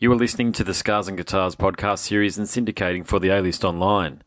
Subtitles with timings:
[0.00, 3.40] You are listening to the Scars and Guitars podcast series and syndicating for the A
[3.40, 4.22] List Online.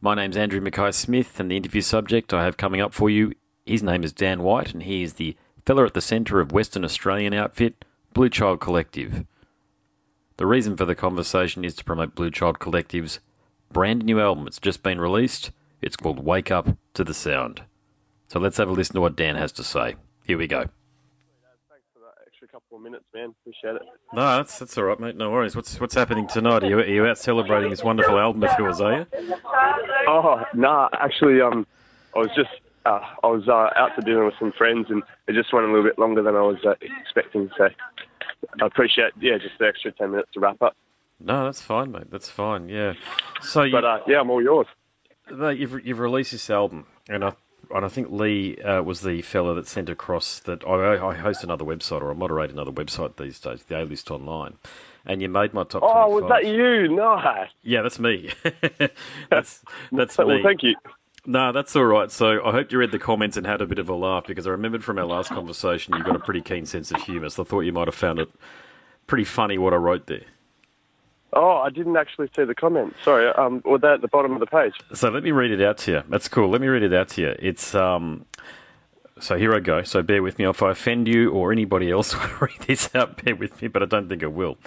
[0.00, 3.32] My name's Andrew Mackay Smith, and the interview subject I have coming up for you,
[3.64, 6.84] his name is Dan White, and he is the fella at the centre of Western
[6.84, 9.24] Australian outfit Blue Child Collective.
[10.36, 13.20] The reason for the conversation is to promote Blue Child Collective's
[13.72, 14.48] brand new album.
[14.48, 15.52] It's just been released.
[15.80, 17.62] It's called Wake Up to the Sound.
[18.26, 19.94] So let's have a listen to what Dan has to say.
[20.26, 20.62] Here we go.
[21.68, 23.34] Thanks for that extra couple of minutes, man.
[23.42, 23.82] Appreciate it.
[24.12, 25.16] No, that's that's all right, mate.
[25.16, 25.56] No worries.
[25.56, 26.62] What's what's happening tonight?
[26.62, 28.80] Are you, are you out celebrating this wonderful album of yours?
[28.80, 29.06] Are you?
[30.06, 31.66] Oh, nah, actually, um,
[32.14, 32.50] I was just
[32.86, 35.68] uh, I was uh, out to dinner with some friends, and it just went a
[35.68, 37.50] little bit longer than I was uh, expecting.
[37.56, 37.68] So
[38.62, 40.76] I appreciate, yeah, just the extra ten minutes to wrap up.
[41.20, 42.10] No, that's fine, mate.
[42.10, 42.68] That's fine.
[42.68, 42.92] Yeah.
[43.40, 44.66] So you, But uh, yeah, I'm all yours.
[45.30, 47.32] mate, you've you've released this album, and I
[47.74, 51.44] and I think Lee uh, was the fella that sent across that I, I host
[51.44, 54.54] another website or I moderate another website these days, the A List Online,
[55.04, 55.82] and you made my top.
[55.84, 56.12] Oh, 25.
[56.22, 56.88] was that you?
[56.94, 57.46] No.
[57.62, 58.30] Yeah, that's me.
[59.30, 59.62] that's
[59.92, 60.42] that's Well, me.
[60.42, 60.74] thank you.
[61.26, 62.10] No, that's all right.
[62.10, 64.46] So I hope you read the comments and had a bit of a laugh because
[64.46, 67.30] I remembered from our last conversation you got a pretty keen sense of humour.
[67.30, 68.28] So I thought you might have found it
[69.06, 70.24] pretty funny what I wrote there.
[71.34, 72.94] Oh, I didn't actually see the comment.
[73.04, 73.26] Sorry.
[73.28, 74.74] Um, was that at the bottom of the page?
[74.92, 76.02] So let me read it out to you.
[76.08, 76.48] That's cool.
[76.48, 77.34] Let me read it out to you.
[77.38, 78.24] It's um.
[79.20, 79.82] So here I go.
[79.82, 80.46] So bear with me.
[80.46, 83.68] If I offend you or anybody else want to read this out, bear with me.
[83.68, 84.58] But I don't think I will.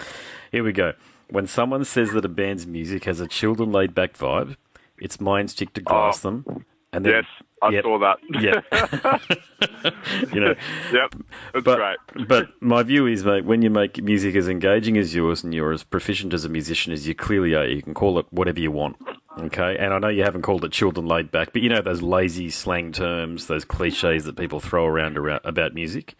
[0.52, 0.92] Here we go.
[1.30, 4.56] When someone says that a band's music has a chilled and laid back vibe,
[4.98, 6.30] it's my instinct to glass Oh.
[6.30, 6.64] them.
[6.92, 7.24] And then, Yes,
[7.62, 7.84] I Yep.
[7.84, 8.18] saw that.
[8.40, 8.60] Yeah.
[10.32, 10.54] you know,
[10.92, 11.10] yep,
[11.52, 12.28] that's but, great.
[12.28, 15.72] but my view is, mate, when you make music as engaging as yours and you're
[15.72, 18.70] as proficient as a musician as you clearly are, you can call it whatever you
[18.70, 18.96] want.
[19.38, 21.80] Okay, and I know you haven't called it chilled and laid back, but you know
[21.80, 26.16] those lazy slang terms, those cliches that people throw around, around about music.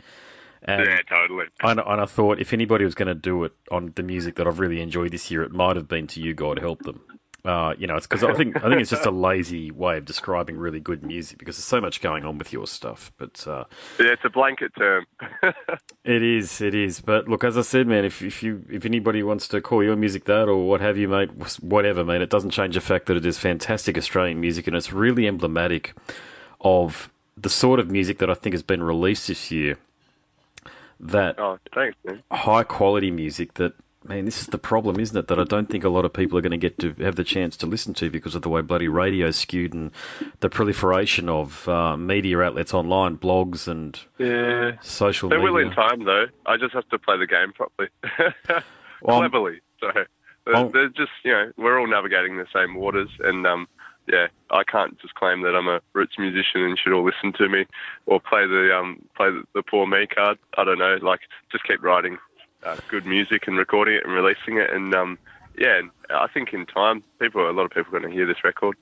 [0.62, 1.47] And, Yeah, totally.
[1.62, 4.47] and, and I thought if anybody was going to do it on the music that
[4.47, 6.34] I've really enjoyed this year, it might have been to you.
[6.34, 7.00] God help them.
[7.48, 10.04] Uh, you know, it's because I think I think it's just a lazy way of
[10.04, 13.10] describing really good music because there's so much going on with your stuff.
[13.16, 13.64] But uh,
[13.98, 15.06] Yeah, it's a blanket term.
[16.04, 17.00] it is, it is.
[17.00, 19.97] But look, as I said, man, if if you if anybody wants to call your
[19.97, 21.31] music that or what have you, mate,
[21.62, 24.92] whatever, man, it doesn't change the fact that it is fantastic Australian music and it's
[24.92, 25.94] really emblematic
[26.60, 29.78] of the sort of music that I think has been released this year.
[31.00, 32.22] That oh, thanks, man.
[32.30, 33.72] high quality music that
[34.04, 35.28] man, this is the problem, isn't it?
[35.28, 37.25] That I don't think a lot of people are going to get to have the
[37.25, 39.91] chance to listen to because of the way bloody radio's skewed and
[40.41, 44.72] the proliferation of uh, media outlets online, blogs and Yeah.
[44.81, 45.53] social They media.
[45.53, 46.26] will in time, though.
[46.47, 47.88] I just have to play the game properly,
[49.03, 49.60] Well, cleverly.
[49.81, 49.91] So
[50.47, 53.69] they're, they're just, you know, we're all navigating the same waters, and um,
[54.06, 57.48] yeah, I can't just claim that I'm a roots musician and should all listen to
[57.48, 57.66] me
[58.06, 60.38] or play the um, play the, the poor me card.
[60.56, 61.20] I don't know, like
[61.53, 62.16] just keep writing
[62.64, 65.19] uh, good music and recording it and releasing it, and um,
[65.58, 65.80] yeah,
[66.10, 68.76] I think in time, people, a lot of people are going to hear this record.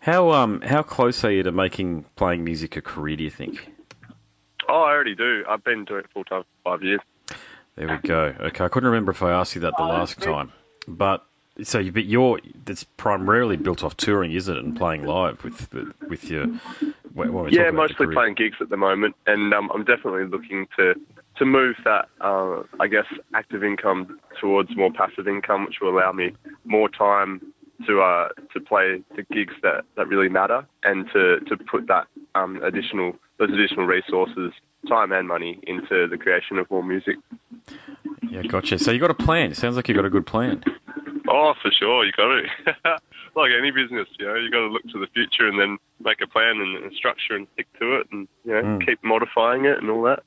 [0.00, 3.16] How um how close are you to making playing music a career?
[3.16, 3.72] Do you think?
[4.68, 5.44] Oh, I already do.
[5.48, 7.00] I've been doing it full time for five years.
[7.76, 8.34] There we go.
[8.40, 10.52] Okay, I couldn't remember if I asked you that the last time,
[10.86, 11.26] but
[11.62, 15.72] so you, but you're it's primarily built off touring, isn't it, and playing live with
[16.08, 16.46] with your
[17.12, 20.24] when when we talk Yeah, mostly playing gigs at the moment, and um, I'm definitely
[20.24, 20.94] looking to
[21.36, 26.12] to move that, uh, I guess, active income towards more passive income, which will allow
[26.12, 26.32] me
[26.64, 27.40] more time
[27.86, 32.06] to uh, to play the gigs that, that really matter, and to, to put that
[32.34, 34.52] um, additional those additional resources,
[34.88, 37.16] time and money, into the creation of more music.
[38.30, 38.78] Yeah, gotcha.
[38.78, 39.50] So you got a plan.
[39.50, 40.62] It sounds like you got a good plan.
[41.28, 42.96] Oh, for sure, you got to.
[43.36, 46.20] like any business, you know, you got to look to the future and then make
[46.22, 48.86] a plan and, and structure and stick to it, and you know, Mm.
[48.86, 50.22] keep modifying it and all that.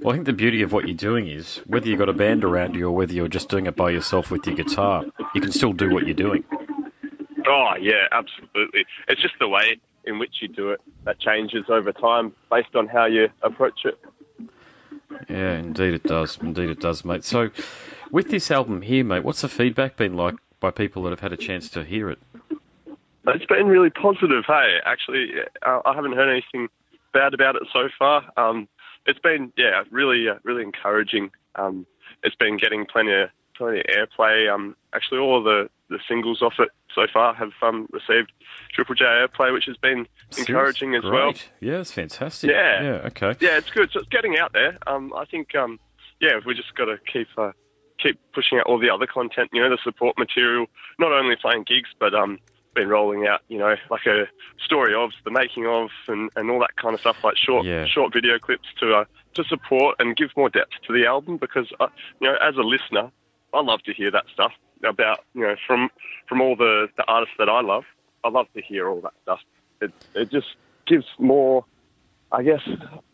[0.00, 2.44] Well, I think the beauty of what you're doing is whether you've got a band
[2.44, 5.04] around you or whether you're just doing it by yourself with your guitar,
[5.34, 6.44] you can still do what you're doing.
[7.46, 8.84] Oh yeah, absolutely.
[9.08, 12.88] It's just the way in which you do it that changes over time based on
[12.88, 13.98] how you approach it.
[15.28, 16.38] Yeah, indeed it does.
[16.40, 17.24] Indeed it does, mate.
[17.24, 17.50] So,
[18.10, 21.32] with this album here, mate, what's the feedback been like by people that have had
[21.32, 22.18] a chance to hear it?
[23.26, 24.44] It's been really positive.
[24.46, 25.32] Hey, actually,
[25.62, 26.68] I haven't heard anything
[27.12, 28.24] bad about it so far.
[28.36, 28.68] Um,
[29.06, 31.30] it's been yeah, really, uh, really encouraging.
[31.54, 31.86] Um,
[32.22, 34.52] it's been getting plenty of plenty of airplay.
[34.52, 38.32] Um, actually, all the, the singles off it so far have um, received
[38.72, 40.06] Triple J airplay, which has been
[40.38, 41.12] encouraging as Great.
[41.12, 41.32] well.
[41.60, 42.50] Yeah, it's fantastic.
[42.50, 42.82] Yeah.
[42.82, 43.34] Yeah, okay.
[43.40, 43.90] Yeah, it's good.
[43.92, 44.78] So it's getting out there.
[44.86, 45.78] Um, I think, um,
[46.20, 47.52] yeah, we just got to keep uh,
[48.02, 49.50] keep pushing out all the other content.
[49.52, 50.66] You know, the support material.
[50.98, 52.38] Not only playing gigs, but um,
[52.74, 53.40] been rolling out.
[53.48, 54.26] You know, like a
[54.64, 57.86] story of the making of, and, and all that kind of stuff, like short Yeah.
[57.86, 59.04] short video clips to uh,
[59.34, 61.36] to support and give more depth to the album.
[61.36, 61.88] Because uh,
[62.20, 63.10] you know, as a listener,
[63.54, 64.52] I love to hear that stuff
[64.84, 65.90] about you know from
[66.28, 67.84] from all the the artists that I love.
[68.24, 69.40] I love to hear all that stuff.
[69.80, 70.48] It it just
[70.86, 71.64] gives more,
[72.32, 72.60] I guess,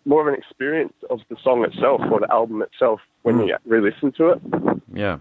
[0.04, 4.12] more of an experience of the song itself or the album itself when you re-listen
[4.12, 4.40] to it.
[4.92, 5.18] Yeah.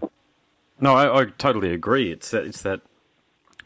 [0.80, 2.10] No, I, I totally agree.
[2.12, 2.80] It's that, it's that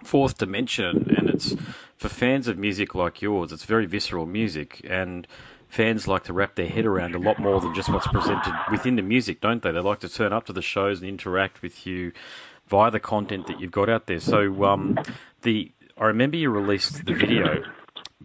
[0.05, 1.55] fourth dimension, and it's
[1.97, 3.53] for fans of music like yours.
[3.53, 5.27] It's very visceral music, and
[5.69, 8.97] fans like to wrap their head around a lot more than just what's presented within
[8.97, 9.73] the music, don't they?
[9.73, 12.13] They like to turn up to the shows and interact with you
[12.67, 14.21] via the content that you've got out there.
[14.21, 14.99] So, um,
[15.43, 17.63] the I remember you released the video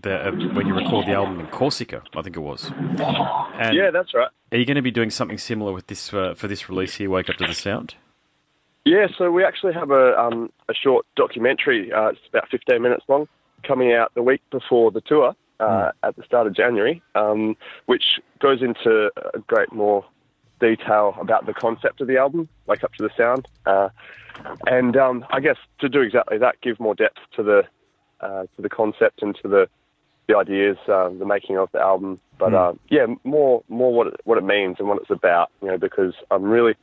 [0.01, 2.71] the, uh, when you recorded the album in Corsica, I think it was.
[2.71, 4.29] And Yeah, that's right.
[4.51, 7.09] Are you going to be doing something similar with this uh, for this release here?
[7.09, 7.95] Wake up to the sound.
[8.87, 11.91] Yeah, so we actually have a um, a short documentary.
[11.91, 13.27] Uh, it's about 15 minutes long,
[13.63, 17.57] coming out the week before the tour uh, at the start of January, um,
[17.87, 18.05] which
[18.39, 20.05] goes into a great more
[20.61, 23.89] detail about the concept of the album, Wake Up to the Sound, uh,
[24.67, 27.63] and um, I guess to do exactly that, give more depth to the
[28.21, 29.67] uh, to the concept and to the
[30.29, 32.21] the ideas, uh, the making of the album.
[32.39, 35.51] But uh, yeah, more more what it, what it means and what it's about.
[35.61, 36.75] You know, because I'm really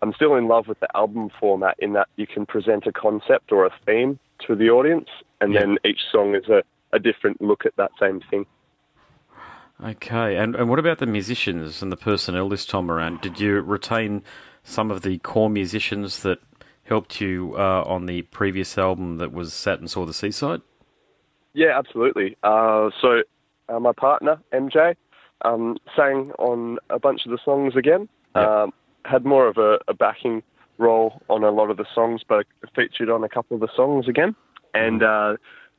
[0.00, 3.52] I'm still in love with the album format in that you can present a concept
[3.52, 5.08] or a theme to the audience,
[5.40, 5.60] and Yeah.
[5.60, 6.62] then each song is a,
[6.92, 8.46] a different look at that same thing.
[9.82, 13.20] Okay, and and what about the musicians and the personnel this time around?
[13.20, 14.22] Did you retain
[14.62, 16.38] some of the core musicians that
[16.84, 20.60] helped you uh, on the previous album that was Sat and Saw the Seaside?
[21.54, 22.36] Yeah, absolutely.
[22.42, 23.22] Uh, so
[23.68, 24.94] uh, my partner MJ
[25.44, 28.08] um, sang on a bunch of the songs again.
[28.36, 28.62] Yeah.
[28.62, 28.72] Um,
[29.04, 30.42] had more of a, a backing
[30.78, 34.08] role on a lot of the songs, but featured on a couple of the songs
[34.08, 34.34] again.
[34.74, 35.36] And uh,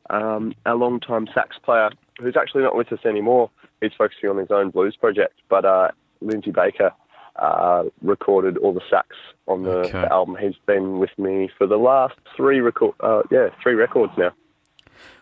[0.09, 1.89] um, our longtime sax player,
[2.19, 3.49] who's actually not with us anymore,
[3.81, 5.33] he's focusing on his own blues project.
[5.49, 5.89] But uh,
[6.21, 6.91] Lindsay Baker
[7.37, 9.07] uh, recorded all the sax
[9.47, 9.91] on the, Okay.
[9.91, 10.37] the album.
[10.39, 14.31] He's been with me for the last three record, uh, yeah, three records now.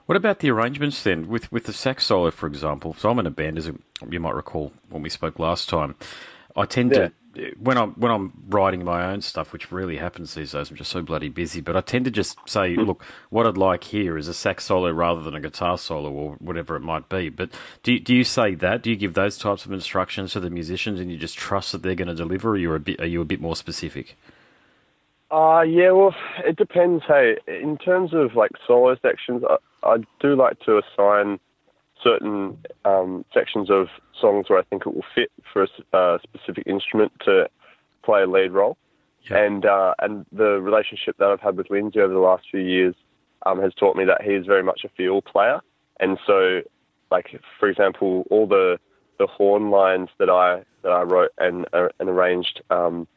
[0.07, 2.93] What about the arrangements then, with with the sax solo, for example?
[2.97, 3.71] So I'm in a band, as
[4.09, 5.95] you might recall when we spoke last time.
[6.53, 7.13] I tend to
[7.59, 10.69] when I'm when I'm writing my own stuff, which really happens these days.
[10.69, 13.85] I'm just so bloody busy, but I tend to just say, look, what I'd like
[13.85, 17.29] here is a sax solo rather than a guitar solo or whatever it might be.
[17.29, 17.51] But
[17.83, 18.81] do you, do you say that?
[18.81, 21.83] Do you give those types of instructions to the musicians, and you just trust that
[21.83, 22.51] they're going to deliver?
[22.51, 24.17] Or you're a bit are you a bit more specific?
[25.31, 26.13] Uh, yeah, well,
[26.45, 27.03] it depends.
[27.07, 31.39] Hey, in terms of like solo sections, I, I do like to assign
[32.03, 33.87] certain um, sections of
[34.19, 37.49] songs where I think it will fit for a uh, specific instrument to
[38.03, 38.77] play a lead role.
[39.29, 39.37] Yeah.
[39.37, 42.95] And uh, and the relationship that I've had with Lindsay over the last few years
[43.45, 45.61] um, has taught me that he is very much a feel player.
[45.99, 46.61] And so,
[47.11, 48.79] like for example, all the
[49.19, 52.61] the horn lines that I that I wrote and uh, and arranged.
[52.71, 53.07] Um,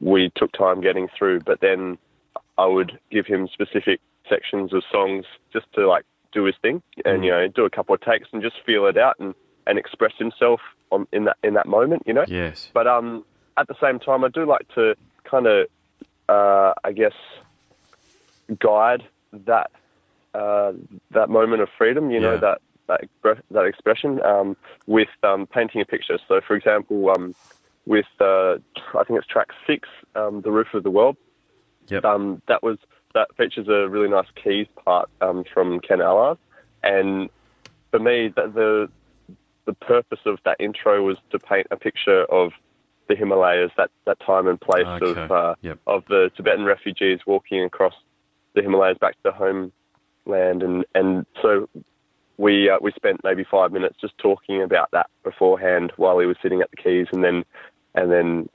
[0.00, 1.98] we took time getting through, but then
[2.58, 6.04] I would give him specific sections of songs just to like
[6.36, 8.96] do his thing and you know do a couple of takes and just feel it
[9.06, 9.34] out and,
[9.66, 10.60] and express himself
[10.94, 12.26] on in that in that moment, you know.
[12.28, 12.70] Yes.
[12.78, 13.24] But um,
[13.60, 14.94] at the same time, I do like to
[15.32, 15.66] kind of,
[16.28, 17.16] uh, I guess,
[18.58, 19.02] guide
[19.50, 19.70] that
[20.34, 20.72] uh,
[21.10, 22.10] that moment of freedom.
[22.10, 22.40] You know Yeah.
[22.46, 24.56] that that expre- that expression um,
[24.86, 26.18] with um, painting a picture.
[26.28, 27.34] So, for example, um,
[27.86, 28.54] with uh,
[29.00, 31.16] I think it's track six, um, "The Roof of the World."
[31.88, 32.04] Yep.
[32.04, 32.78] Um, that was
[33.14, 36.38] that features a really nice keys part um, from Ken Allard,
[36.82, 37.28] and
[37.90, 38.88] for me, the, the
[39.66, 42.52] the purpose of that intro was to paint a picture of
[43.08, 45.20] the Himalayas, that, that time and place Okay.
[45.22, 45.78] of uh, Yep.
[45.86, 47.94] of the Tibetan refugees walking across
[48.54, 51.68] the Himalayas back to the homeland, and and so
[52.38, 56.36] we uh, we spent maybe five minutes just talking about that beforehand while he was
[56.42, 57.44] sitting at the keys, and then
[57.94, 58.48] and then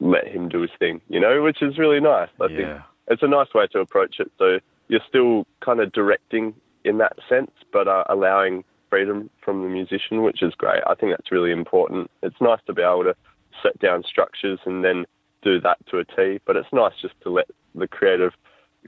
[0.00, 2.28] let him do his thing, you know, which is really nice.
[2.40, 2.82] I think Yeah.
[3.08, 4.30] It's a nice way to approach it.
[4.38, 4.58] So
[4.88, 10.22] you're still kind of directing in that sense, but uh, allowing freedom from the musician,
[10.22, 10.82] which is great.
[10.86, 12.10] I think that's really important.
[12.22, 13.16] It's nice to be able to
[13.62, 15.04] set down structures and then
[15.42, 18.32] do that to a T, but it's nice just to let the creative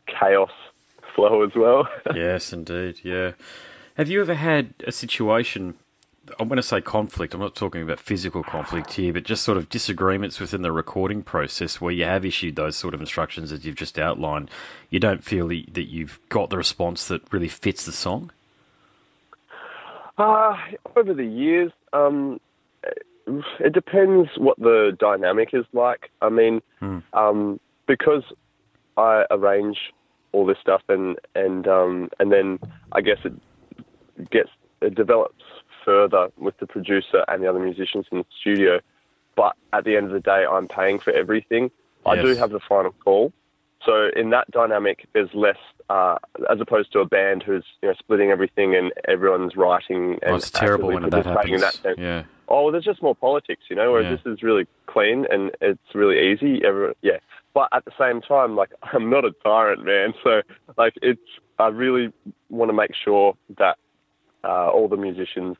[0.06, 0.50] chaos
[1.14, 1.88] flow as well.
[2.14, 3.00] yes, indeed.
[3.02, 3.32] Yeah.
[3.96, 5.74] Have you ever had a situation?
[6.38, 7.34] I'm going to say conflict.
[7.34, 11.22] I'm not talking about physical conflict here, but just sort of disagreements within the recording
[11.22, 14.50] process where you have issued those sort of instructions as you've just outlined.
[14.90, 18.30] You don't feel that you've got the response that really fits the song.
[20.16, 20.56] Uh,
[20.96, 22.40] over the years, um,
[23.60, 26.10] it depends what the dynamic is like.
[26.20, 26.60] I mean,
[27.12, 28.24] um, because
[28.96, 29.78] I arrange
[30.32, 32.58] all this stuff and and um, and then
[32.92, 33.32] I guess it
[34.30, 35.42] gets it develops
[35.92, 38.80] further with the producer and the other musicians in the studio.
[39.36, 41.70] But at the end of the day, I'm paying for everything.
[42.04, 43.32] I do have the final call.
[43.86, 45.56] So in that dynamic, there's less,
[45.88, 46.16] uh,
[46.52, 50.18] as opposed to a band who's you know splitting everything and everyone's writing.
[50.22, 51.60] And Oh, it's terrible when that happens.
[51.62, 51.98] that sense.
[51.98, 52.24] yeah.
[52.48, 53.92] Oh, well, there's just more politics, you know.
[53.92, 54.16] Whereas Yeah.
[54.16, 56.64] this is really clean and it's really easy.
[56.64, 57.18] Everyone, yeah.
[57.54, 60.12] But at the same time, like I'm not a tyrant, man.
[60.24, 60.42] So
[60.76, 61.28] like it's,
[61.58, 62.12] I really
[62.50, 63.76] want to make sure that
[64.44, 65.56] uh, all the musicians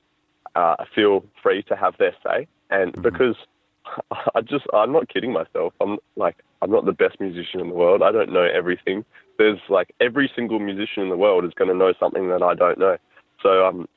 [0.58, 2.38] uh, feel free to have their say,
[2.70, 3.02] and Mm-hmm.
[3.02, 3.36] because
[4.36, 5.72] I just, I'm not kidding myself.
[5.80, 8.02] I'm like, I'm not the best musician in the world.
[8.02, 9.04] I don't know everything.
[9.38, 12.54] There's like every single musician in the world is going to know something that I
[12.54, 12.96] don't know.
[13.42, 13.88] So um,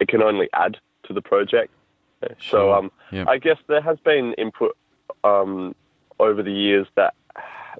[0.00, 1.70] it can only add to the project.
[2.50, 3.24] So um, Yeah.
[3.28, 4.76] I guess there has been input
[5.24, 5.74] um,
[6.18, 7.12] over the years that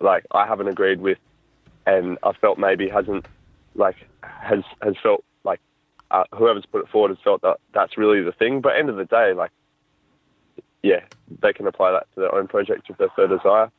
[0.01, 1.19] like I haven't agreed with,
[1.87, 3.25] and I felt maybe hasn't
[3.75, 5.25] like has has felt
[6.11, 8.61] uh, whoever's put it forward has felt that that's really the thing.
[8.61, 9.51] But end of the day, like
[10.83, 11.01] yeah,
[11.41, 13.71] they can apply that to their own project if they so desire.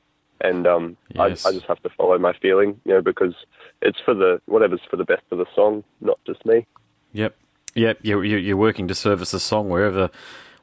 [0.41, 1.45] And um, Yes.
[1.45, 3.33] I, I just have to follow my feeling, you know, because
[3.81, 6.65] it's for the whatever's for the best of the song, not just me.
[7.13, 7.35] Yep,
[7.73, 7.99] yep.
[8.01, 10.09] You're you're you're working to service the song wherever.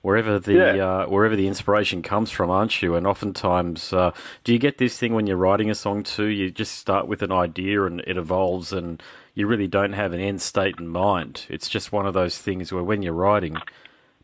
[0.02, 0.84] Wherever the Yeah.
[0.84, 2.96] uh, wherever the inspiration comes from, aren't you?
[2.96, 4.10] And oftentimes, uh,
[4.42, 6.26] do you get this thing when you're writing a song too?
[6.26, 9.00] You just start with an idea and it evolves, and
[9.34, 11.46] you really don't have an end state in mind.
[11.48, 13.56] It's just one of those things where when you're writing,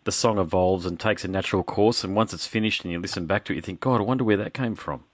[0.05, 2.05] the song evolves and takes a natural course.
[2.05, 4.25] And once it's finished and you listen back to it, you think, God, I wonder
[4.25, 5.05] where that came from.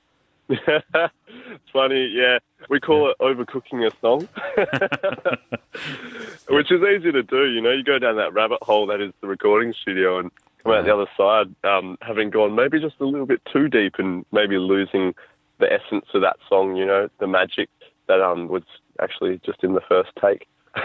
[0.48, 0.60] it's
[1.72, 2.38] funny, yeah.
[2.68, 4.28] We call it overcooking a song,
[6.48, 7.46] which is easy to do.
[7.46, 10.30] You know, you go down that rabbit hole that is the recording studio and
[10.62, 13.94] come out the other side, um, having gone maybe just a little bit too deep
[13.98, 15.14] and maybe losing
[15.58, 16.76] the essence of that song.
[16.76, 17.68] You know, the magic
[18.06, 18.62] that um was
[19.00, 20.46] actually just in the first take.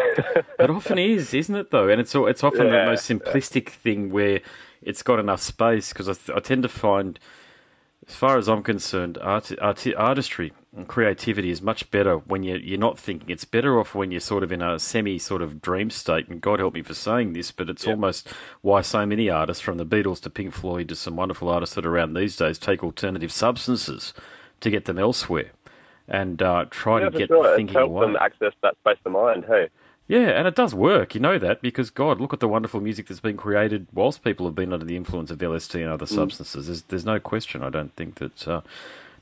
[0.60, 1.72] It often is, isn't it?
[1.72, 4.42] Though, and it's it's often the most simplistic thing where
[4.82, 5.94] it's got enough space.
[5.94, 7.18] Because I, th- I tend to find,
[8.08, 12.60] as far as I'm concerned, art, art, artistry and creativity is much better when you're
[12.60, 13.30] you're not thinking.
[13.30, 16.28] It's better off when you're sort of in a semi sort of dream state.
[16.28, 18.28] And God help me for saying this, but it's almost
[18.62, 21.86] why so many artists, from the Beatles to Pink Floyd to some wonderful artists that
[21.86, 24.14] are around these days, take alternative substances
[24.60, 25.52] to get them elsewhere.
[26.10, 27.56] And uh, try Yeah, to get sure.
[27.56, 28.08] Thinking helped away.
[28.08, 29.46] them access that space of mind.
[29.48, 29.70] Hey,
[30.08, 31.16] Yeah, and it does work.
[31.16, 34.46] You know that because God, look at the wonderful music that's been created whilst people
[34.48, 36.68] have been under the influence of LSD and other substances.
[36.68, 37.64] There's, there's no question.
[37.64, 38.62] I don't think that uh,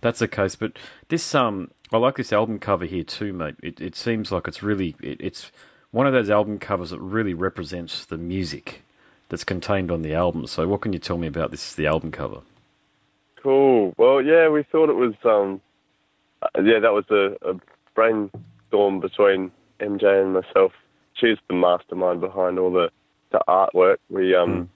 [0.01, 0.55] that's the case.
[0.55, 0.73] But
[1.09, 3.55] this, um, I like this album cover here too, mate.
[3.63, 5.51] It, it seems like it's really, it, it's
[5.91, 8.83] one of those album covers that really represents the music
[9.29, 10.47] that's contained on the album.
[10.47, 11.75] So, what can you tell me about this?
[11.75, 12.41] The album cover.
[13.43, 13.93] Cool.
[13.97, 15.13] Well, yeah, we thought it was.
[15.25, 15.61] Um,
[16.55, 17.55] yeah, that was a, a
[17.95, 20.71] brainstorm between MJ and myself.
[21.13, 22.89] She's the mastermind behind all the,
[23.31, 23.97] the artwork.
[24.09, 24.69] We um,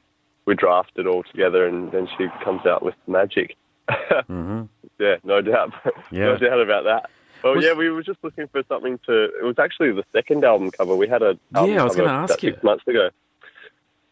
[0.45, 3.55] we draft it all together, and then she comes out with magic.
[4.29, 4.63] Mm-hmm.
[4.99, 5.73] Yeah, no doubt.
[6.11, 6.25] Yeah.
[6.25, 7.09] no doubt about that.
[7.43, 9.23] Well, Was- yeah, we were just looking for something to.
[9.39, 10.95] It was actually the second album cover.
[10.95, 12.51] We had a Yeah, I was gonna ask you.
[12.51, 13.09] six months ago.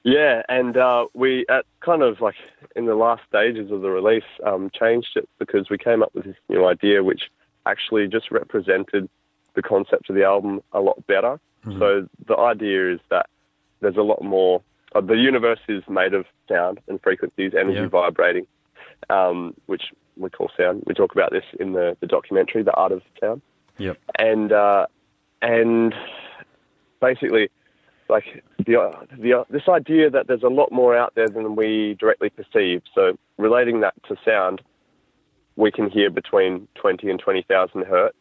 [0.04, 2.36] Yeah, and uh, we at kind of like
[2.76, 6.24] in the last stages of the release um, changed it because we came up with
[6.26, 7.24] this new idea, which
[7.70, 9.10] actually just represented
[9.56, 11.40] the concept of the album a lot better.
[11.78, 13.28] So the idea is that
[13.82, 14.62] there's a lot more.
[14.96, 17.88] Uh, the universe is made of sound and frequencies, energy Yeah.
[17.88, 18.48] vibrating,
[19.10, 19.86] um, which
[20.18, 20.84] we call sound.
[20.88, 23.42] We talk about this in the, the documentary, The Art of Sound
[23.78, 23.98] Yep.
[24.18, 24.86] and uh,
[25.42, 25.94] and
[27.02, 27.50] basically,
[28.08, 28.26] like
[28.58, 28.76] the
[29.26, 32.82] the this idea that there's a lot more out there than we directly perceive.
[32.96, 34.62] So relating that to sound,
[35.60, 38.16] we can hear between twenty and twenty thousand hertz,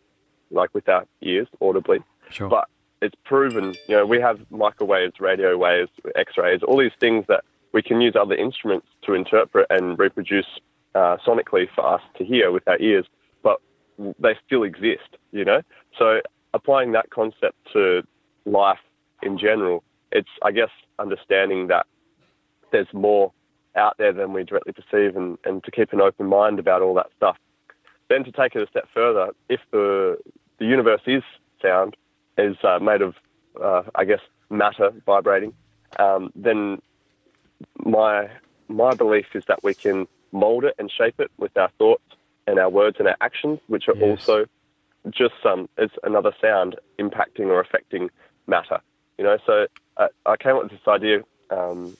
[0.50, 2.00] like with our ears audibly.
[2.30, 2.48] Sure.
[2.48, 2.66] But
[3.00, 7.80] it's proven, you know, we have microwaves, radio waves, X-rays, all these things that we
[7.80, 10.50] can use other instruments to interpret and reproduce
[10.96, 13.06] uh, sonically for us to hear with our ears,
[13.44, 13.58] but
[14.18, 15.62] they still exist, you know.
[15.96, 16.20] So
[16.54, 18.02] applying that concept to
[18.46, 18.80] life
[19.22, 21.86] in general, it's I guess understanding that
[22.72, 23.32] there's more
[23.78, 26.94] out there than we directly perceive, and, and to keep an open mind about all
[26.94, 27.36] that stuff.
[28.10, 30.18] Then to take it a step further, if the
[30.58, 31.22] the universe is
[31.62, 31.96] sound,
[32.36, 33.14] is uh, made of,
[33.62, 34.20] uh, I guess,
[34.50, 35.52] matter vibrating,
[35.98, 36.82] um, then
[37.84, 38.28] my
[38.68, 42.02] my belief is that we can mold it and shape it with our thoughts
[42.46, 44.08] and our words and our actions, which are Yes.
[44.08, 44.46] also
[45.10, 48.10] just some, it's another sound impacting or affecting
[48.46, 48.80] matter.
[49.16, 49.66] You know, so
[49.96, 51.22] uh, I came up with this idea.
[51.50, 51.96] Um,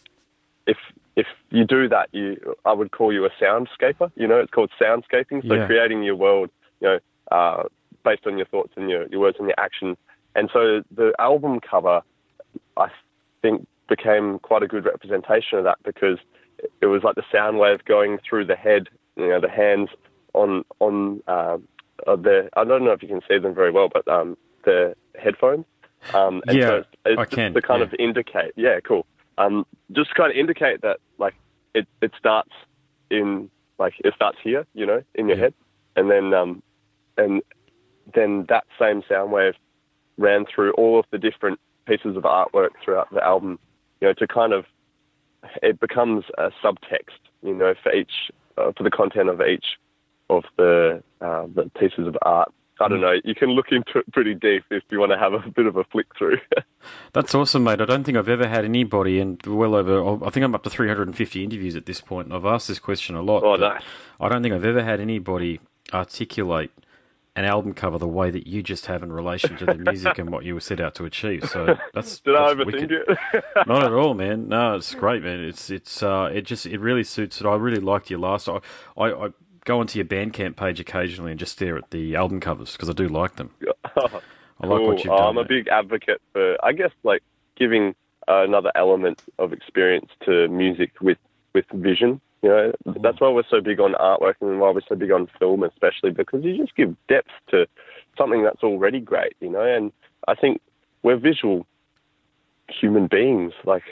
[0.67, 0.77] if
[1.19, 2.27] if you do that, you
[2.65, 4.11] I would call you a soundscaper.
[4.15, 5.47] You know, it's called soundscaping.
[5.49, 5.67] So Yeah.
[5.67, 6.49] creating your world,
[6.81, 6.99] you know,
[7.37, 7.65] uh,
[8.05, 9.97] based on your thoughts and your, your words and your actions.
[10.37, 12.03] And so the album cover,
[12.77, 12.89] I
[13.43, 16.19] think, became quite a good representation of that because
[16.81, 19.89] it was like the sound wave going through the head, you know, the hands
[20.35, 21.59] on on uh,
[22.07, 22.49] the.
[22.57, 25.65] I don't know if you can see them very well, but um, the headphones.
[26.15, 27.87] Um, and Yeah, so it's, it's I can, to kind yeah.
[27.87, 28.53] of indicate.
[28.55, 29.05] Yeah, cool.
[29.39, 31.35] Um, just kind of indicate that like
[31.75, 32.53] it it starts
[33.11, 35.45] in like it starts here, you know, in your Yeah.
[35.45, 35.55] head,
[35.97, 36.63] and then um,
[37.17, 37.43] and
[38.15, 39.55] then that same sound wave
[40.19, 43.59] ran through all of the different pieces of artwork throughout the album,
[44.01, 44.67] you know, to kind of
[45.63, 49.79] it becomes a subtext, you know, for each uh, for the content of each
[50.31, 52.53] of the uh, the pieces of art.
[52.81, 53.15] I don't know.
[53.25, 55.77] You can look into it pretty deep if you want to have a bit of
[55.77, 56.39] a flick through.
[57.13, 57.81] That's awesome, mate.
[57.81, 60.71] I don't think I've ever had anybody, and well over, I think I'm up to
[60.71, 63.43] 350 interviews at this point, and I've asked this question a lot.
[63.43, 63.83] Oh, nice.
[64.21, 65.61] I don't think I've ever had anybody
[65.93, 66.71] articulate
[67.39, 70.31] an album cover the way that you just have in relation to the music and
[70.31, 71.49] what you were set out to achieve.
[71.49, 72.93] So that's Did I that's overthink wicked.
[72.93, 73.45] it?
[73.67, 74.49] Not at all, man.
[74.49, 75.41] No, it's great, man.
[75.45, 77.47] It's it's uh, it just it really suits it.
[77.47, 78.49] I really liked your last.
[78.49, 78.59] I
[78.97, 79.29] I, I
[79.69, 82.95] go onto your Bandcamp page occasionally and just stare at the album covers because I
[82.95, 83.51] do like them.
[83.97, 84.89] I like Cool.
[84.89, 85.29] what you've Oh, done.
[85.29, 87.23] I'm a big advocate for, I guess, like
[87.57, 87.95] giving
[88.27, 91.19] uh, another element of experience to music with
[91.55, 92.21] with vision.
[92.43, 93.03] You know, Mm-hmm.
[93.03, 96.13] that's why we're so big on artwork and why we're so big on film, especially
[96.13, 97.67] because you just give depth to
[98.17, 99.35] something that's already great.
[99.41, 99.93] You know, and
[100.27, 100.61] I think
[101.03, 101.67] we're visual
[102.71, 103.53] human beings.
[103.65, 103.83] Like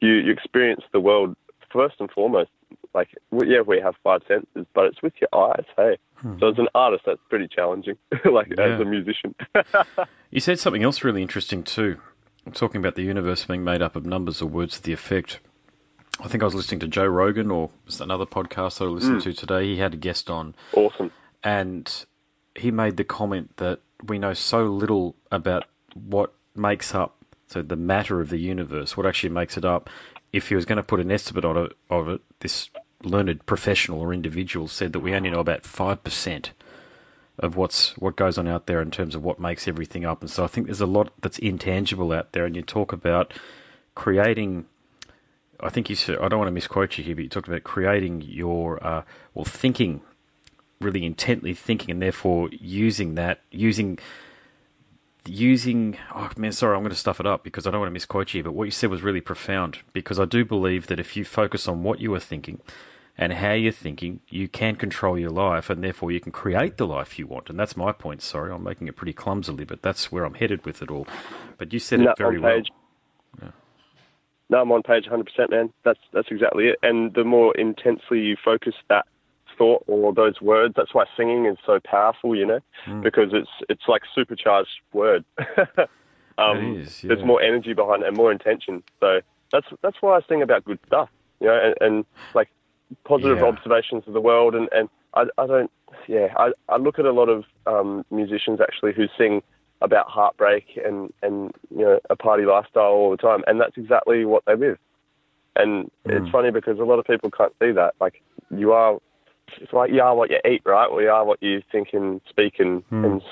[0.00, 1.36] you, you experience the world
[1.72, 2.50] first and foremost.
[2.94, 5.64] Like yeah, we have five senses, but it's with your eyes.
[5.76, 5.98] Hey,
[6.40, 7.96] so as an artist, that's pretty challenging.
[8.30, 8.54] like Hmm.
[8.58, 8.64] Yeah.
[8.74, 9.34] as a musician.
[10.30, 11.98] You said something else really interesting too.
[12.54, 15.40] Talking about the universe being made up of numbers or words to the effect.
[16.20, 17.68] I think I was listening to Joe Rogan or
[18.00, 19.64] another podcast that I listened to today.
[19.66, 21.10] He had a guest on awesome.
[21.44, 22.06] and
[22.56, 25.64] he made the comment that we know so little about
[25.94, 27.16] what makes up
[27.48, 29.90] so the matter of the universe, what actually makes it up.
[30.32, 32.70] If he was going to put an estimate on it, of it, this
[33.02, 36.52] learned professional or individual said that we only know about five percent
[37.38, 40.20] of what's what goes on out there in terms of what makes everything up.
[40.20, 42.44] And so I think there's a lot that's intangible out there.
[42.46, 43.32] And you talk about
[43.94, 44.66] creating.
[45.60, 47.64] I think you said I don't want to misquote you here, but you talked about
[47.64, 49.02] creating your uh,
[49.34, 50.00] well thinking
[50.80, 53.98] really intently thinking and therefore using that using
[55.26, 57.92] using oh man sorry i'm going to stuff it up because i don't want to
[57.92, 61.16] misquote you but what you said was really profound because i do believe that if
[61.16, 62.60] you focus on what you are thinking
[63.16, 66.86] and how you're thinking you can control your life and therefore you can create the
[66.86, 70.10] life you want and that's my point sorry i'm making it pretty clumsily but that's
[70.10, 71.06] where i'm headed with it all
[71.58, 72.68] but you said No, it very on well page.
[74.50, 75.72] No, I'm on page 100%, man.
[75.82, 76.78] That's that's exactly it.
[76.82, 79.06] And the more intensely you focus that
[79.62, 83.02] thought or those words, that's why singing is so powerful, you know, Hmm.
[83.02, 85.24] because it's it's like supercharged word.
[86.38, 88.82] um, It is, There's more energy behind it and more intention.
[89.00, 89.20] So
[89.52, 91.08] that's that's why I sing about good stuff,
[91.40, 92.48] you know, and, and like
[93.04, 93.44] positive Yeah.
[93.52, 94.54] observations of the world.
[94.54, 95.70] And, and I, I don't,
[96.08, 99.42] yeah, I, I look at a lot of um, musicians actually who sing
[99.80, 104.24] about heartbreak and, and you know a party lifestyle all the time, and that's exactly
[104.24, 104.78] what they live.
[105.54, 107.94] And it's funny because a lot of people can't see that.
[108.00, 108.98] Like you are,
[109.60, 110.92] it's like you are what you eat, right?
[110.92, 113.04] We are what you think and speak and, hmm.
[113.04, 113.22] and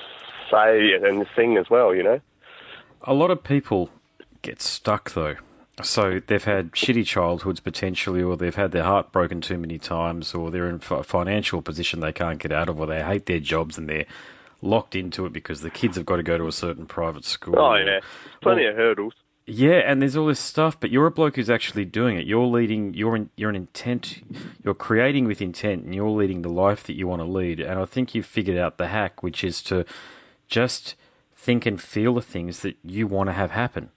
[0.49, 1.93] say and sing as well.
[1.95, 2.19] You know.
[3.03, 3.89] A lot of people
[4.41, 5.35] get stuck though.
[5.83, 10.35] So they've had shitty childhoods potentially, or they've had their heart broken too many times,
[10.35, 13.39] or they're in a financial position they can't get out of, or they hate their
[13.39, 14.05] jobs and they're
[14.61, 17.57] locked into it because the kids have got to go to a certain private school.
[17.57, 17.99] Oh yeah,
[18.41, 19.13] plenty Well- of hurdles.
[19.47, 22.27] Yeah, and there's all this stuff, but you're a bloke who's actually doing it.
[22.27, 22.93] You're leading.
[22.93, 24.21] You're in, you're an intent.
[24.63, 27.59] You're creating with intent, and you're leading the life that you want to lead.
[27.59, 29.85] And I think you've figured out the hack, which is to
[30.47, 30.95] just
[31.35, 33.89] think and feel the things that you want to have happen,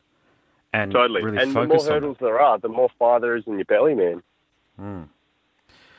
[0.72, 1.22] and Totally.
[1.22, 3.94] really and the more hurdles there are, the more fire there is in your belly,
[3.94, 4.22] man.
[4.76, 5.02] Hmm.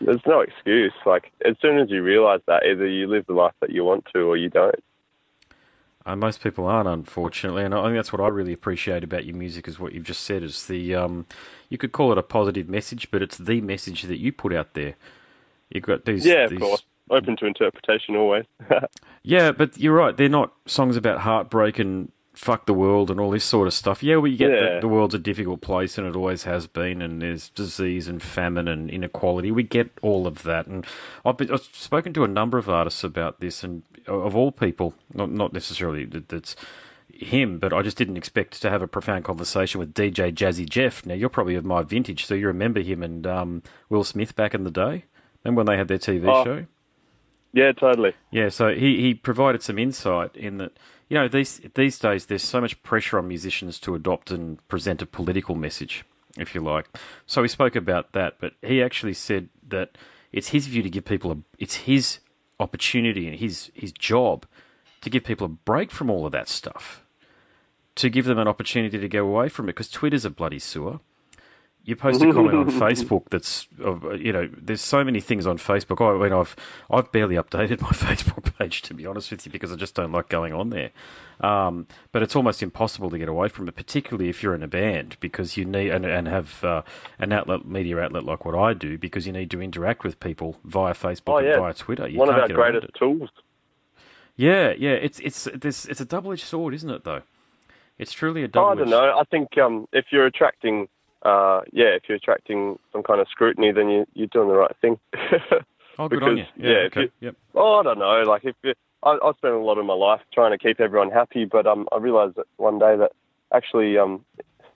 [0.01, 0.93] There's no excuse.
[1.05, 4.05] Like as soon as you realise that, either you live the life that you want
[4.13, 4.83] to, or you don't.
[6.05, 9.35] Uh, most people aren't, unfortunately, and I think that's what I really appreciate about your
[9.35, 10.43] music is what you've just said.
[10.43, 11.25] Is the um,
[11.69, 14.75] you could call it a positive message, but it's the message that you put out
[14.75, 14.95] there.
[15.71, 16.23] You've got these.
[16.25, 16.83] Yeah, of these, course.
[17.09, 18.45] Open to interpretation always.
[19.27, 20.15] Yeah, but you're right.
[20.15, 24.03] They're not songs about heartbreak and fuck the world and all this sort of stuff.
[24.03, 24.59] Yeah, we get Yeah.
[24.59, 28.21] that the world's a difficult place and it always has been, and there's disease and
[28.21, 29.51] famine and inequality.
[29.51, 30.85] We get all of that, and
[31.25, 34.93] I've, been, I've spoken to a number of artists about this, and of all people,
[35.13, 36.55] not not necessarily that that's
[37.13, 41.05] him, but I just didn't expect to have a profound conversation with DJ Jazzy Jeff.
[41.05, 44.53] Now you're probably of my vintage, so you remember him and um, Will Smith back
[44.53, 45.05] in the day.
[45.43, 46.43] Remember when they had their TV Oh.
[46.43, 46.65] show?
[47.53, 48.13] yeah, totally.
[48.31, 50.73] Yeah, so he, he provided some insight in that
[51.07, 55.01] you know these these days there's so much pressure on musicians to adopt and present
[55.01, 56.03] a political message,
[56.37, 56.87] if you like.
[57.25, 59.97] So we spoke about that, but he actually said that
[60.33, 62.19] it's his view to give people a it's his
[62.59, 64.45] opportunity and his his job
[65.01, 67.05] to give people a break from all of that stuff,
[67.95, 70.99] to give them an opportunity to go away from it because Twitter's a bloody sewer.
[71.85, 73.67] You post a comment on Facebook that's,
[74.19, 76.01] you know, there's so many things on Facebook.
[76.01, 76.55] I mean, I've
[76.89, 80.11] I've barely updated my Facebook page to be honest with you because I just don't
[80.11, 80.89] like going on there.
[81.41, 84.67] Um, but it's almost impossible to get away from it, particularly if you're in a
[84.67, 86.81] band because you need and, and have uh,
[87.19, 90.57] an outlet, media outlet like what I do, because you need to interact with people
[90.63, 92.07] via Facebook Oh, and via Twitter.
[92.07, 93.29] You One of our greatest tools.
[94.35, 94.91] Yeah, yeah.
[94.91, 97.03] It's it's this it's a double edged sword, isn't it?
[97.03, 97.21] Though
[97.97, 98.69] it's truly a double.
[98.69, 99.17] I don't know.
[99.17, 100.87] I think um, if you're attracting,
[101.25, 104.75] uh, yeah, if you're attracting some kind of scrutiny, then you, you're doing the right
[104.81, 104.99] thing.
[105.97, 106.43] Oh, good on you.
[106.43, 106.69] because, Yeah.
[106.71, 107.01] yeah, okay.
[107.03, 107.35] you- Yep.
[107.55, 108.23] oh, I don't know.
[108.23, 111.09] Like if you, I, I spent a lot of my life trying to keep everyone
[111.09, 113.13] happy, but um, I realised that one day that
[113.53, 114.25] actually um,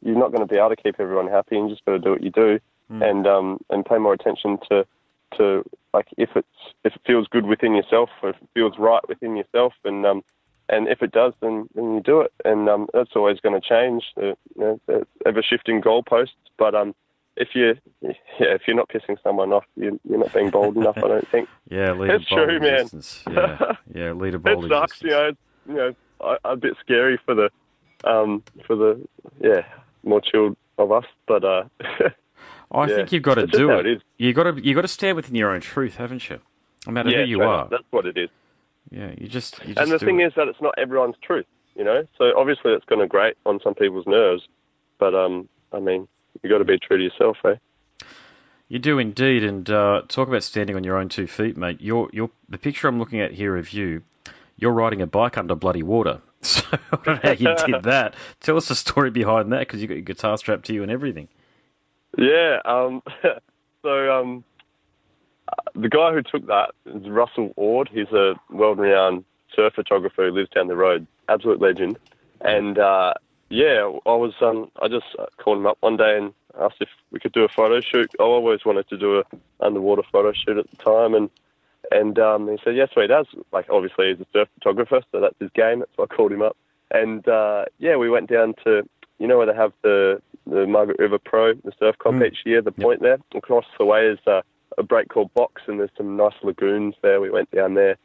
[0.02, 2.12] you're not going to be able to keep everyone happy, and you just to do
[2.12, 2.58] what you do,
[2.90, 4.86] and um, and pay more attention to
[5.38, 6.48] to like if it's
[6.86, 10.24] if it feels good within yourself, or if it feels right within yourself, and um,
[10.70, 13.68] and if it does, then then you do it, and um, that's always going to
[13.68, 14.04] change.
[14.18, 16.96] Uh, you know, ever shifting goalposts, but um.
[17.38, 20.98] If you, yeah, if you're not pissing someone off, you're, you're not being bold enough.
[20.98, 21.48] I don't think.
[21.70, 22.90] Yeah, leader It's bold true, man.
[23.32, 25.04] Yeah, yeah, leader bold it sucks, existence.
[25.06, 25.32] you know.
[25.68, 25.96] You know,
[26.44, 27.50] a, a bit scary for the,
[28.04, 29.08] um, for the,
[29.40, 29.64] yeah,
[30.04, 31.06] more chilled of us.
[31.28, 31.64] But uh,
[32.72, 33.86] I yeah, think you've got to it's do it.
[33.86, 34.02] it.
[34.18, 36.40] You got to you got to stand within your own truth, haven't you?
[36.88, 37.68] No matter yeah, who you straight are.
[37.70, 38.30] that's what it is.
[38.92, 40.28] Yeah, you just you just And the thing it.
[40.28, 42.08] is that it's not everyone's truth, you know.
[42.18, 44.48] So obviously, it's going to grate on some people's nerves.
[45.00, 46.08] But um, I mean,
[46.42, 47.56] you got to be true to yourself, eh?
[48.68, 51.78] You do indeed, and uh, talk about standing on your own two feet, mate.
[51.82, 54.04] You're, you're, the picture I'm looking at here of you,
[54.58, 56.22] you're riding a bike under bloody water.
[56.42, 58.14] So I don't know how you did that.
[58.40, 60.92] Tell us the story behind that, because you got your guitar strapped to you and
[60.92, 61.28] everything.
[62.18, 62.60] Yeah.
[62.64, 63.02] Um,
[63.82, 64.46] so um,
[65.76, 67.90] the guy who took that is Russell Ord.
[67.92, 69.24] He's a world-renowned
[69.56, 71.08] surf photographer who lives down the road.
[71.28, 71.98] Absolute legend.
[72.42, 73.14] And uh,
[73.50, 75.06] yeah, I was um, I just
[75.38, 78.12] called him up one day and asked if we could do a photo shoot.
[78.20, 79.24] I always wanted to do a
[79.60, 81.30] underwater photo shoot at the time, and
[81.92, 83.28] and um, he said yes, well, he does.
[83.52, 85.80] Like obviously he's a surf photographer, so that's his game.
[85.80, 86.56] That's why I called him up.
[86.92, 88.88] And uh, yeah, we went down to
[89.20, 92.28] you know where they have the the Margaret River Pro, the surf comp Mm.
[92.28, 92.62] each year.
[92.62, 94.42] The point there across the way is uh,
[94.80, 97.22] a break called Box, and there's some nice lagoons there.
[97.22, 97.98] We went down there,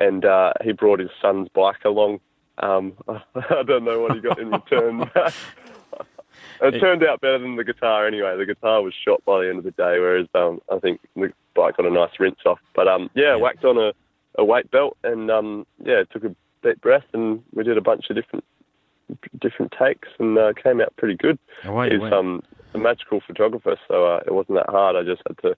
[0.00, 2.18] and uh, he brought his son's bike along.
[2.58, 5.10] Um, I don't know what he got in return.
[6.62, 8.36] it turned out better than the guitar anyway.
[8.36, 11.32] The guitar was shot by the end of the day, whereas um, I think the
[11.54, 12.58] bike got a nice rinse off.
[12.74, 13.36] But um, yeah, Yeah.
[13.36, 13.92] whacked on a,
[14.36, 18.06] a weight belt and um, yeah, took a deep breath and we did a bunch
[18.10, 18.44] of different
[19.40, 21.38] different takes and uh, came out pretty good.
[21.64, 22.14] Away you He's went.
[22.14, 22.42] um,
[22.72, 24.96] a magical photographer, so uh, it wasn't that hard.
[24.96, 25.54] I just had to,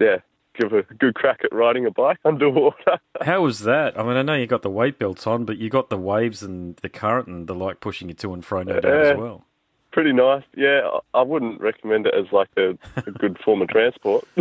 [0.00, 0.18] yeah,
[0.58, 2.98] give a good crack at riding a bike underwater.
[3.22, 3.98] How was that?
[3.98, 6.42] I mean, I know you got the weight belts on, but you got the waves
[6.42, 9.44] and the current and the like pushing you to and fro, no doubt, as well.
[9.92, 10.44] pretty nice.
[10.56, 14.24] Yeah, I wouldn't recommend it as like a, a good form of transport.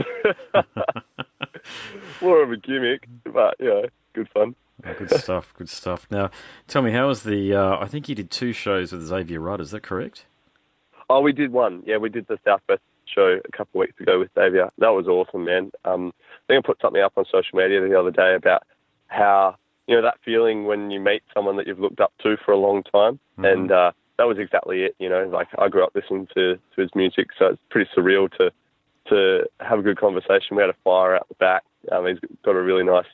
[2.22, 4.56] More of a gimmick, but yeah, good fun.
[4.86, 6.08] Oh, good stuff, good stuff.
[6.10, 6.30] Now,
[6.68, 7.54] tell me, how was the?
[7.54, 9.62] Uh, I think you did two shows with Xavier Rudd.
[9.62, 10.26] Is that correct?
[11.10, 11.84] Oh, we did one.
[11.86, 12.82] Yeah, we did the Southwest
[13.14, 14.70] show a couple of weeks ago with Xavier.
[14.78, 15.72] That was awesome, man.
[15.86, 18.64] Um, I think I put something up on social media the other day about
[19.08, 19.56] how
[19.88, 22.58] you know that feeling when you meet someone that you've looked up to for a
[22.58, 24.96] long time, and uh, that was exactly it.
[25.00, 28.32] You know, like I grew up listening to, to his music, so it's pretty surreal
[28.38, 28.52] to
[29.10, 30.56] to have a good conversation.
[30.56, 31.64] We had a fire out the back.
[31.92, 33.06] Um, he's got a really nice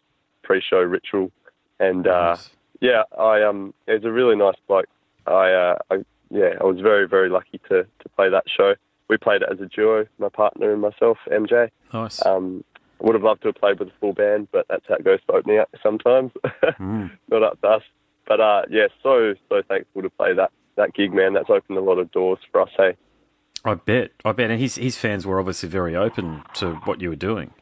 [0.44, 1.32] pre-show ritual,
[1.80, 2.50] and uh, Nice.
[2.82, 4.86] yeah, I um, he's a really nice bloke.
[5.26, 5.96] I, uh, I
[6.30, 8.76] yeah, I was very very lucky to to play that show.
[9.10, 11.70] We played it as a duo, my partner and myself, MJ.
[11.94, 12.24] Nice.
[12.26, 12.64] Um,
[13.00, 15.20] would have loved to have played with a full band, but that's how it goes
[15.26, 16.32] for opening act sometimes.
[16.80, 17.12] Mm.
[17.30, 17.84] Not up to us.
[18.28, 21.34] But uh, yeah, so so thankful to play that that gig, man.
[21.34, 22.70] That's opened a lot of doors for us.
[22.78, 22.96] Hey,
[23.66, 24.12] I bet.
[24.24, 24.52] I bet.
[24.52, 27.54] And his his fans were obviously very open to what you were doing.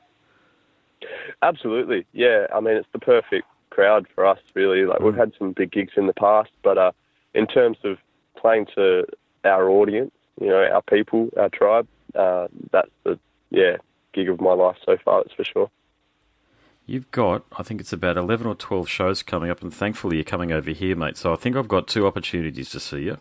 [1.42, 2.06] absolutely.
[2.14, 4.86] Yeah, I mean it's the perfect crowd for us, really.
[4.86, 6.92] Like we've had some big gigs in the past, but uh,
[7.34, 7.98] in terms of
[8.36, 9.06] playing to
[9.44, 13.20] our audience, you know, our people, our tribe, uh, that's the
[13.50, 13.78] yeah
[14.14, 15.24] gig of my life so far.
[15.24, 15.72] That's for sure.
[16.86, 20.24] You've got, I think it's about 11 or 12 shows coming up, and thankfully you're
[20.24, 21.18] coming over here, mate.
[21.18, 23.18] So I think I've got two opportunities to see you.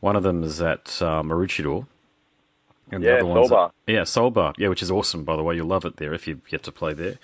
[0.00, 1.86] One of them is at uh, Maroochydore.
[2.90, 3.72] And Yeah, one's Solbar.
[3.88, 4.52] At, yeah, Solbar.
[4.58, 5.54] Yeah, which is awesome, by the way.
[5.56, 7.18] You'll love it there if you get to play there.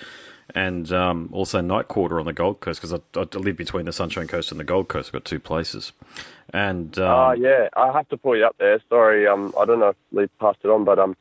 [0.57, 3.93] And um, also Night Quarter on the Gold Coast, because I, I live between the
[3.93, 5.11] Sunshine Coast and the Gold Coast.
[5.11, 5.93] I've got two places.
[6.55, 8.81] And um, Ah, yeah, I have to pull you up there.
[8.89, 11.15] Sorry, um, I don't know if Lee passed it on, but um,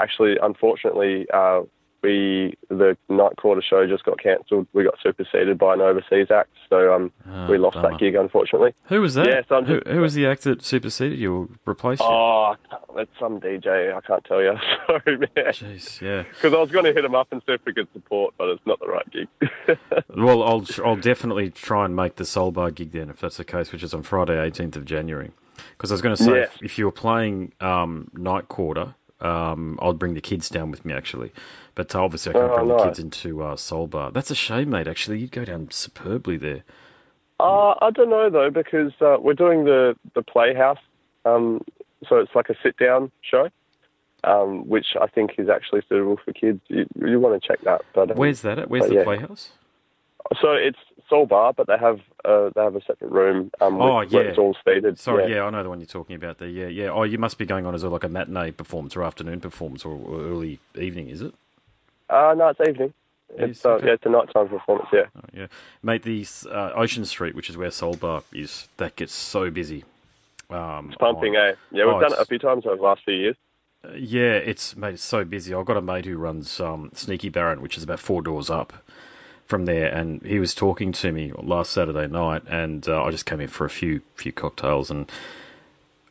[0.00, 1.64] actually, unfortunately, uh,
[2.02, 4.66] we the night quarter show just got cancelled.
[4.72, 7.90] We got superseded by an overseas act, so um, Oh, we lost bummer.
[7.90, 8.74] that gig unfortunately.
[8.84, 9.26] Who was that?
[9.26, 12.06] Yeah, so who, who was the act that superseded you or replaced you?
[12.08, 12.56] Oh,
[12.96, 13.94] it's some DJ.
[13.94, 14.54] I can't tell you.
[14.86, 15.28] Sorry, man.
[15.36, 16.22] Jeez, yeah.
[16.22, 18.48] Because I was going to hit him up and see if we could support, but
[18.48, 19.28] it's not the right gig.
[20.16, 23.70] Well, I'll I'll definitely try and make the Solbar gig then, if that's the case,
[23.70, 25.30] which is on Friday, 18th of January.
[25.70, 26.50] Because I was going to say, Yes.
[26.56, 30.84] if, if you were playing um, night quarter, um, I'd bring the kids down with
[30.84, 31.32] me actually.
[31.78, 34.10] But obviously, I can't Oh, bring the kids into uh, Solbar.
[34.10, 34.88] That's a shame, mate.
[34.88, 36.64] Actually, you'd go down superbly there.
[37.38, 40.80] Uh, I don't know though because uh, we're doing the the Playhouse,
[41.24, 41.60] um,
[42.08, 43.48] so it's like a sit down show,
[44.24, 46.60] um, which I think is actually suitable for kids.
[46.66, 48.68] You, you want to check that, but um, Where's that at?
[48.68, 49.04] Where's but the yeah.
[49.04, 49.50] Playhouse?
[50.40, 53.52] so it's Solbar, but they have uh, they have a separate room.
[53.60, 54.18] Um, Oh, where yeah.
[54.30, 54.98] it's all seated.
[54.98, 55.44] Sorry, yeah.
[55.44, 56.48] I know the one you're talking about there.
[56.48, 56.88] Yeah, yeah.
[56.90, 59.84] Oh, you must be going on as a, like a matinee performance or afternoon performance
[59.84, 61.34] or, or early evening, is it?
[62.10, 62.92] Uh, no, it's evening.
[63.36, 63.88] It's uh, okay.
[63.88, 64.88] yeah, it's a nighttime performance.
[64.92, 65.04] Yeah.
[65.16, 65.46] Oh, yeah,
[65.82, 66.02] mate.
[66.02, 69.84] The uh, Ocean Street, which is where Solbar is, that gets so busy.
[70.48, 71.54] Um, It's pumping, on- eh?
[71.70, 73.36] Yeah, we've Oh, done it a few times over the last few years.
[73.84, 75.52] Uh, yeah, it's mate, it's so busy.
[75.54, 78.72] I've got a mate who runs um, Sneaky Baron, which is about four doors up
[79.44, 83.26] from there, and he was talking to me last Saturday night, and uh, I just
[83.26, 85.10] came in for a few few cocktails, and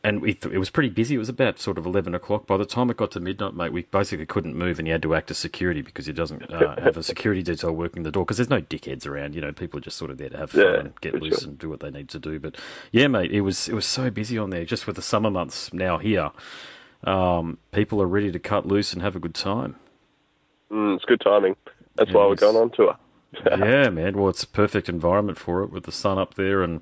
[0.04, 1.14] and we th- it was pretty busy.
[1.16, 2.46] It was about sort of eleven o'clock.
[2.46, 5.02] By the time it got to midnight, mate, we basically couldn't move, and he had
[5.02, 8.24] to act as security because he doesn't uh, have a security detail working the door
[8.24, 9.34] because there's no dickheads around.
[9.34, 11.40] You know, people are just sort of there to have fun Yeah, and get loose
[11.40, 11.48] sure.
[11.48, 12.38] and do what they need to do.
[12.38, 12.56] But
[12.92, 14.64] yeah, mate, it was it was so busy on there.
[14.64, 16.30] Just with the summer months now here,
[17.04, 19.76] um, people are ready to cut loose and have a good time.
[20.70, 21.56] Mm, it's good timing.
[21.96, 22.96] That's why we're going on tour.
[23.46, 24.16] yeah, man.
[24.16, 26.80] Well, it's a perfect environment for it with the sun up there and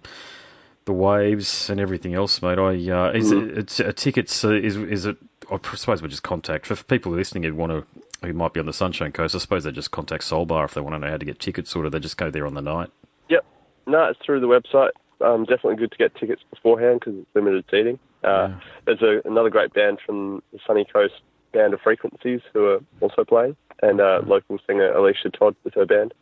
[0.86, 2.58] the waves and everything else, mate.
[2.58, 5.16] I uh, is it, it's a tickets uh, is is it?
[5.50, 7.84] I suppose we just contact for people listening who want to
[8.26, 9.34] who might be on the Sunshine Coast.
[9.34, 11.70] I suppose they just contact Solbar if they want to know how to get tickets.
[11.70, 12.90] Sort of, they just go there on the night.
[13.28, 13.44] Yep.
[13.86, 14.90] No, it's through the website.
[15.20, 17.98] Um, definitely good to get tickets beforehand because it's limited seating.
[18.24, 18.60] Uh, Yeah.
[18.86, 21.14] There's a, another great band from the Sunny Coast
[21.52, 25.86] Band of Frequencies who are also playing, and uh, local singer Alicia Todd with her
[25.86, 26.12] band.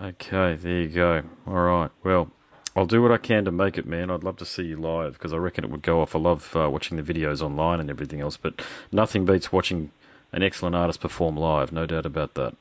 [0.00, 1.22] Okay, there you go.
[1.46, 1.90] All right.
[2.04, 2.30] Well,
[2.78, 4.08] I'll do what I can to make it, man.
[4.08, 6.14] I'd love to see you live because I reckon it would go off.
[6.14, 8.62] I love uh, watching the videos online and everything else, but
[8.92, 9.90] nothing beats watching
[10.30, 11.72] an excellent artist perform live.
[11.72, 12.54] No doubt about that.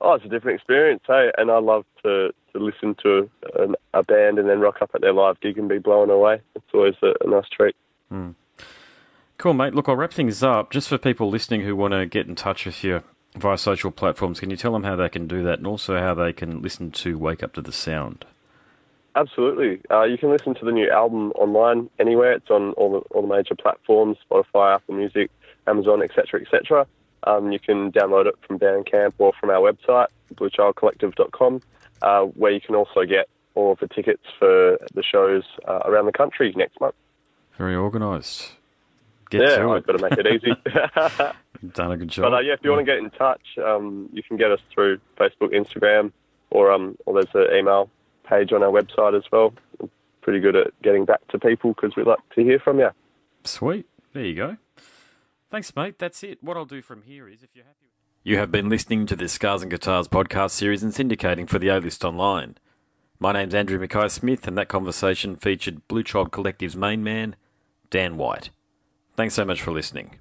[0.00, 1.32] Oh, it's a different experience, hey.
[1.36, 5.00] And I love to, to listen to an, a band and then rock up at
[5.00, 6.40] their live gig and be blown away.
[6.54, 7.74] It's always a, a nice treat.
[9.38, 9.74] Cool, mate.
[9.74, 10.70] Look, I'll wrap things up.
[10.70, 13.02] Just for people listening who want to get in touch with you
[13.34, 16.14] via social platforms, can you tell them how they can do that and also how
[16.14, 18.24] they can listen to Wake Up to the Sound?
[19.16, 19.80] Absolutely.
[19.90, 22.32] Uh, you can listen to the new album online anywhere.
[22.32, 25.30] It's on all the, all the major platforms, Spotify, Apple Music,
[25.66, 26.86] Amazon, etc., etc.
[27.24, 31.62] Um, you can download it from Bandcamp or from our website, bluechildcollective.com,
[32.02, 36.04] uh, where you can also get all of the tickets for the shows uh, around
[36.04, 36.94] the country next month.
[37.56, 38.52] Very organised.
[39.30, 40.52] Get yeah, to I've got to make it easy.
[41.72, 42.26] Done a good job.
[42.26, 44.60] But uh, yeah, if you want to get in touch, um, you can get us
[44.74, 46.12] through Facebook, Instagram,
[46.50, 47.90] or um, or there's an email
[48.28, 49.52] page on our website as well.
[49.80, 49.88] We're
[50.22, 52.90] pretty good at getting back to people because we like to hear from you.
[53.44, 53.86] Sweet.
[54.12, 54.56] There you go.
[55.50, 55.98] Thanks, mate.
[55.98, 56.42] That's it.
[56.42, 57.86] What I'll do from here is if you're happy.
[58.24, 61.68] You have been listening to the Scars and Guitars podcast series and syndicating for the
[61.68, 62.56] A List Online.
[63.20, 67.36] My name's Andrew Mackay Smith, and that conversation featured Blue Child Collective's main man,
[67.88, 68.50] Dan White.
[69.14, 70.18] Thanks so much for listening.